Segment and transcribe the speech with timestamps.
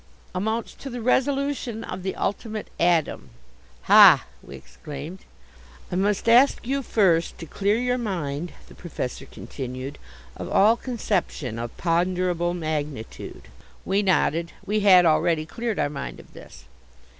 [0.33, 3.29] "Amounts to the resolution of the ultimate atom."
[3.83, 5.25] "Ha!" we exclaimed.
[5.91, 9.99] "I must ask you first to clear your mind," the Professor continued,
[10.35, 13.43] "of all conception of ponderable magnitude."
[13.85, 14.53] We nodded.
[14.65, 16.65] We had already cleared our mind of this.